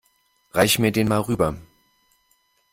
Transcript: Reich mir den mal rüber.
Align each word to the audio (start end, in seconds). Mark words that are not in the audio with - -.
Reich 0.51 0.79
mir 0.79 0.91
den 0.91 1.07
mal 1.07 1.21
rüber. 1.21 1.55